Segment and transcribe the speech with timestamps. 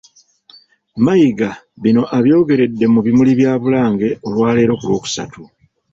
[1.05, 1.49] Mayiga
[1.83, 5.41] bino abyogeredde mu bimuli bya Bulange olwaleero ku Lwokusatu.